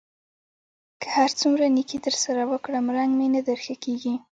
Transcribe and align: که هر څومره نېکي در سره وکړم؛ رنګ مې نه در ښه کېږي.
که 1.01 1.07
هر 1.17 1.29
څومره 1.39 1.65
نېکي 1.75 1.97
در 2.05 2.15
سره 2.23 2.41
وکړم؛ 2.51 2.85
رنګ 2.97 3.11
مې 3.19 3.27
نه 3.35 3.41
در 3.47 3.57
ښه 3.65 3.75
کېږي. 3.85 4.13